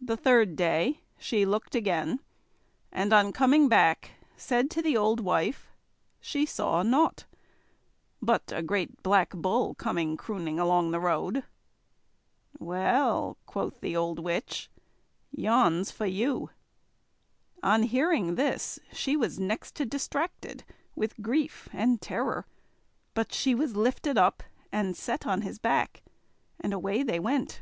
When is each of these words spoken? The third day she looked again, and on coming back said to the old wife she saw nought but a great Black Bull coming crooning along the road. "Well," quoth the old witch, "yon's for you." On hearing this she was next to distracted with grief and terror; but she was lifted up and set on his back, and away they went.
The 0.00 0.16
third 0.16 0.56
day 0.56 0.98
she 1.16 1.46
looked 1.46 1.76
again, 1.76 2.18
and 2.90 3.12
on 3.12 3.32
coming 3.32 3.68
back 3.68 4.10
said 4.36 4.68
to 4.72 4.82
the 4.82 4.96
old 4.96 5.20
wife 5.20 5.70
she 6.18 6.44
saw 6.44 6.82
nought 6.82 7.24
but 8.20 8.50
a 8.52 8.64
great 8.64 9.00
Black 9.04 9.30
Bull 9.30 9.76
coming 9.76 10.16
crooning 10.16 10.58
along 10.58 10.90
the 10.90 10.98
road. 10.98 11.44
"Well," 12.58 13.36
quoth 13.46 13.80
the 13.80 13.94
old 13.94 14.18
witch, 14.18 14.70
"yon's 15.30 15.92
for 15.92 16.06
you." 16.06 16.50
On 17.62 17.84
hearing 17.84 18.34
this 18.34 18.80
she 18.92 19.16
was 19.16 19.38
next 19.38 19.76
to 19.76 19.86
distracted 19.86 20.64
with 20.96 21.22
grief 21.22 21.68
and 21.72 22.00
terror; 22.02 22.44
but 23.14 23.32
she 23.32 23.54
was 23.54 23.76
lifted 23.76 24.18
up 24.18 24.42
and 24.72 24.96
set 24.96 25.28
on 25.28 25.42
his 25.42 25.60
back, 25.60 26.02
and 26.58 26.72
away 26.72 27.04
they 27.04 27.20
went. 27.20 27.60